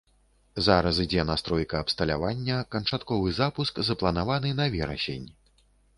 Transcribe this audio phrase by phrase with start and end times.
[0.67, 5.29] Зараз ідзе настройка абсталявання, канчатковы запуск запланаваны на верасень.